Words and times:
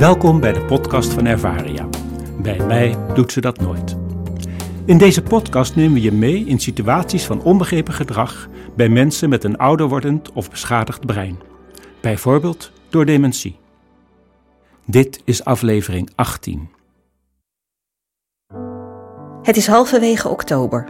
Welkom 0.00 0.40
bij 0.40 0.52
de 0.52 0.64
podcast 0.64 1.12
van 1.12 1.26
Ervaria. 1.26 1.88
Bij 2.42 2.66
mij 2.66 2.96
doet 3.14 3.32
ze 3.32 3.40
dat 3.40 3.60
nooit. 3.60 3.96
In 4.84 4.98
deze 4.98 5.22
podcast 5.22 5.76
nemen 5.76 5.92
we 5.92 6.00
je 6.00 6.12
mee 6.12 6.44
in 6.44 6.58
situaties 6.60 7.24
van 7.24 7.42
onbegrepen 7.42 7.94
gedrag 7.94 8.48
bij 8.76 8.88
mensen 8.88 9.28
met 9.28 9.44
een 9.44 9.56
ouder 9.56 9.88
wordend 9.88 10.32
of 10.32 10.50
beschadigd 10.50 11.06
brein. 11.06 11.40
Bijvoorbeeld 12.00 12.72
door 12.88 13.04
dementie. 13.04 13.58
Dit 14.84 15.20
is 15.24 15.44
aflevering 15.44 16.10
18. 16.14 16.70
Het 19.42 19.56
is 19.56 19.66
halverwege 19.66 20.28
oktober. 20.28 20.88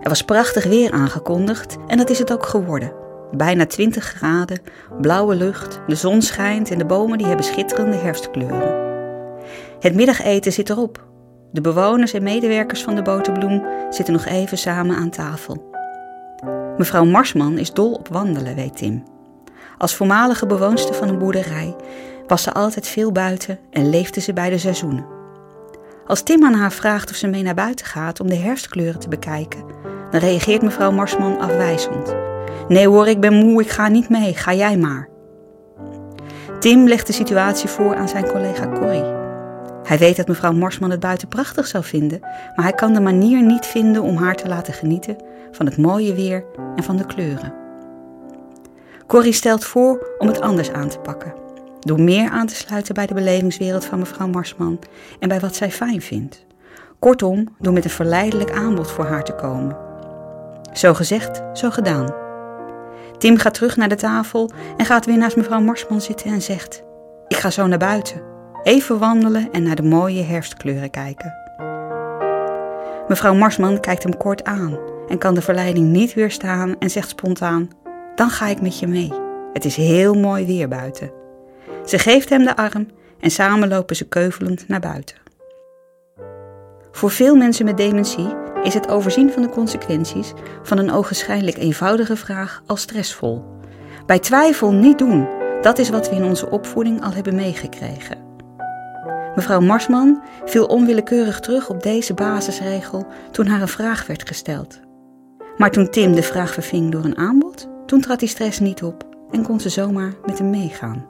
Er 0.00 0.08
was 0.08 0.24
prachtig 0.24 0.64
weer 0.64 0.92
aangekondigd 0.92 1.76
en 1.86 1.96
dat 1.96 2.10
is 2.10 2.18
het 2.18 2.32
ook 2.32 2.46
geworden. 2.46 3.03
Bijna 3.36 3.66
20 3.66 4.04
graden, 4.04 4.60
blauwe 5.00 5.34
lucht, 5.34 5.80
de 5.86 5.94
zon 5.94 6.22
schijnt 6.22 6.70
en 6.70 6.78
de 6.78 6.86
bomen 6.86 7.18
die 7.18 7.26
hebben 7.26 7.44
schitterende 7.44 7.96
herfstkleuren. 7.96 8.82
Het 9.80 9.94
middageten 9.94 10.52
zit 10.52 10.70
erop. 10.70 11.04
De 11.52 11.60
bewoners 11.60 12.12
en 12.12 12.22
medewerkers 12.22 12.82
van 12.82 12.94
de 12.94 13.02
Boterbloem 13.02 13.64
zitten 13.90 14.14
nog 14.14 14.24
even 14.24 14.58
samen 14.58 14.96
aan 14.96 15.10
tafel. 15.10 15.72
Mevrouw 16.76 17.04
Marsman 17.04 17.58
is 17.58 17.72
dol 17.72 17.92
op 17.92 18.08
wandelen, 18.08 18.54
weet 18.54 18.76
Tim. 18.76 19.02
Als 19.78 19.94
voormalige 19.94 20.46
bewoonster 20.46 20.94
van 20.94 21.08
een 21.08 21.18
boerderij 21.18 21.76
was 22.26 22.42
ze 22.42 22.52
altijd 22.52 22.88
veel 22.88 23.12
buiten 23.12 23.58
en 23.70 23.90
leefde 23.90 24.20
ze 24.20 24.32
bij 24.32 24.50
de 24.50 24.58
seizoenen. 24.58 25.06
Als 26.06 26.22
Tim 26.22 26.44
aan 26.44 26.54
haar 26.54 26.72
vraagt 26.72 27.10
of 27.10 27.16
ze 27.16 27.26
mee 27.26 27.42
naar 27.42 27.54
buiten 27.54 27.86
gaat 27.86 28.20
om 28.20 28.28
de 28.28 28.36
herfstkleuren 28.36 29.00
te 29.00 29.08
bekijken, 29.08 29.64
dan 30.10 30.20
reageert 30.20 30.62
mevrouw 30.62 30.90
Marsman 30.90 31.40
afwijzend. 31.40 32.33
Nee 32.68 32.88
hoor, 32.88 33.08
ik 33.08 33.20
ben 33.20 33.34
moe, 33.34 33.60
ik 33.60 33.70
ga 33.70 33.88
niet 33.88 34.08
mee, 34.08 34.34
ga 34.34 34.54
jij 34.54 34.76
maar. 34.76 35.08
Tim 36.58 36.88
legt 36.88 37.06
de 37.06 37.12
situatie 37.12 37.68
voor 37.68 37.94
aan 37.94 38.08
zijn 38.08 38.26
collega 38.26 38.68
Corrie. 38.68 39.12
Hij 39.82 39.98
weet 39.98 40.16
dat 40.16 40.28
mevrouw 40.28 40.52
Marsman 40.52 40.90
het 40.90 41.00
buiten 41.00 41.28
prachtig 41.28 41.66
zou 41.66 41.84
vinden, 41.84 42.20
maar 42.20 42.64
hij 42.64 42.72
kan 42.72 42.92
de 42.92 43.00
manier 43.00 43.42
niet 43.42 43.66
vinden 43.66 44.02
om 44.02 44.16
haar 44.16 44.34
te 44.34 44.48
laten 44.48 44.72
genieten 44.72 45.16
van 45.50 45.66
het 45.66 45.76
mooie 45.76 46.14
weer 46.14 46.44
en 46.76 46.82
van 46.82 46.96
de 46.96 47.06
kleuren. 47.06 47.52
Corrie 49.06 49.32
stelt 49.32 49.64
voor 49.64 50.08
om 50.18 50.26
het 50.26 50.40
anders 50.40 50.70
aan 50.70 50.88
te 50.88 50.98
pakken. 50.98 51.34
Door 51.80 52.00
meer 52.00 52.30
aan 52.30 52.46
te 52.46 52.54
sluiten 52.54 52.94
bij 52.94 53.06
de 53.06 53.14
belevingswereld 53.14 53.84
van 53.84 53.98
mevrouw 53.98 54.28
Marsman 54.28 54.78
en 55.18 55.28
bij 55.28 55.40
wat 55.40 55.56
zij 55.56 55.70
fijn 55.70 56.02
vindt. 56.02 56.46
Kortom, 56.98 57.48
door 57.58 57.72
met 57.72 57.84
een 57.84 57.90
verleidelijk 57.90 58.52
aanbod 58.52 58.90
voor 58.90 59.04
haar 59.04 59.24
te 59.24 59.34
komen. 59.34 59.76
Zo 60.72 60.94
gezegd, 60.94 61.42
zo 61.52 61.70
gedaan. 61.70 62.23
Tim 63.24 63.38
gaat 63.38 63.54
terug 63.54 63.76
naar 63.76 63.88
de 63.88 63.94
tafel 63.94 64.50
en 64.76 64.84
gaat 64.84 65.06
weer 65.06 65.16
naast 65.16 65.36
mevrouw 65.36 65.60
Marsman 65.60 66.00
zitten 66.00 66.30
en 66.30 66.42
zegt: 66.42 66.82
Ik 67.28 67.36
ga 67.36 67.50
zo 67.50 67.66
naar 67.66 67.78
buiten. 67.78 68.22
Even 68.62 68.98
wandelen 68.98 69.48
en 69.52 69.62
naar 69.62 69.76
de 69.76 69.82
mooie 69.82 70.22
herfstkleuren 70.22 70.90
kijken. 70.90 71.34
Mevrouw 73.08 73.34
Marsman 73.34 73.80
kijkt 73.80 74.02
hem 74.02 74.16
kort 74.16 74.44
aan 74.44 74.78
en 75.08 75.18
kan 75.18 75.34
de 75.34 75.42
verleiding 75.42 75.86
niet 75.86 76.14
weerstaan 76.14 76.78
en 76.78 76.90
zegt 76.90 77.08
spontaan: 77.08 77.70
Dan 78.14 78.30
ga 78.30 78.46
ik 78.46 78.60
met 78.60 78.78
je 78.78 78.86
mee. 78.86 79.12
Het 79.52 79.64
is 79.64 79.76
heel 79.76 80.14
mooi 80.14 80.46
weer 80.46 80.68
buiten. 80.68 81.10
Ze 81.84 81.98
geeft 81.98 82.28
hem 82.28 82.44
de 82.44 82.56
arm 82.56 82.88
en 83.20 83.30
samen 83.30 83.68
lopen 83.68 83.96
ze 83.96 84.08
keuvelend 84.08 84.68
naar 84.68 84.80
buiten. 84.80 85.16
Voor 86.92 87.10
veel 87.10 87.36
mensen 87.36 87.64
met 87.64 87.76
dementie 87.76 88.43
is 88.64 88.74
het 88.74 88.88
overzien 88.88 89.32
van 89.32 89.42
de 89.42 89.48
consequenties 89.48 90.32
van 90.62 90.78
een 90.78 90.92
ogenschijnlijk 90.92 91.56
eenvoudige 91.56 92.16
vraag 92.16 92.62
al 92.66 92.76
stressvol. 92.76 93.44
Bij 94.06 94.18
twijfel 94.18 94.72
niet 94.72 94.98
doen, 94.98 95.28
dat 95.62 95.78
is 95.78 95.90
wat 95.90 96.10
we 96.10 96.16
in 96.16 96.24
onze 96.24 96.50
opvoeding 96.50 97.02
al 97.02 97.12
hebben 97.12 97.34
meegekregen. 97.34 98.18
Mevrouw 99.34 99.60
Marsman 99.60 100.22
viel 100.44 100.66
onwillekeurig 100.66 101.40
terug 101.40 101.68
op 101.68 101.82
deze 101.82 102.14
basisregel 102.14 103.06
toen 103.30 103.46
haar 103.46 103.60
een 103.60 103.68
vraag 103.68 104.06
werd 104.06 104.28
gesteld. 104.28 104.80
Maar 105.56 105.70
toen 105.70 105.90
Tim 105.90 106.14
de 106.14 106.22
vraag 106.22 106.52
verving 106.52 106.92
door 106.92 107.04
een 107.04 107.16
aanbod, 107.16 107.68
toen 107.86 108.00
trad 108.00 108.18
die 108.18 108.28
stress 108.28 108.58
niet 108.58 108.82
op 108.82 109.08
en 109.30 109.42
kon 109.42 109.60
ze 109.60 109.68
zomaar 109.68 110.14
met 110.24 110.38
hem 110.38 110.50
meegaan. 110.50 111.06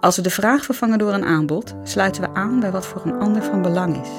Als 0.00 0.16
we 0.16 0.22
de 0.22 0.30
vraag 0.30 0.64
vervangen 0.64 0.98
door 0.98 1.12
een 1.12 1.24
aanbod, 1.24 1.74
sluiten 1.82 2.22
we 2.22 2.34
aan 2.34 2.60
bij 2.60 2.70
wat 2.70 2.86
voor 2.86 3.02
een 3.04 3.18
ander 3.18 3.42
van 3.42 3.62
belang 3.62 4.00
is. 4.00 4.10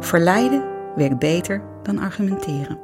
Verleiden 0.00 0.69
werkt 0.96 1.18
beter 1.18 1.62
dan 1.82 1.98
argumenteren. 1.98 2.78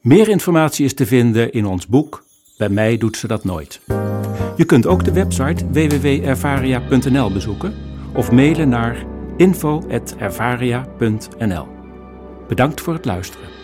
Meer 0.00 0.28
informatie 0.28 0.84
is 0.84 0.94
te 0.94 1.06
vinden 1.06 1.52
in 1.52 1.66
ons 1.66 1.86
boek 1.86 2.24
Bij 2.62 2.68
mij 2.68 2.98
doet 2.98 3.16
ze 3.16 3.26
dat 3.26 3.44
nooit. 3.44 3.80
Je 4.56 4.64
kunt 4.66 4.86
ook 4.86 5.04
de 5.04 5.12
website 5.12 5.70
www.ervaria.nl 5.70 7.32
bezoeken 7.32 7.74
of 8.14 8.30
mailen 8.30 8.68
naar 8.68 9.06
info.ervaria.nl. 9.36 11.66
Bedankt 12.48 12.80
voor 12.80 12.94
het 12.94 13.04
luisteren. 13.04 13.61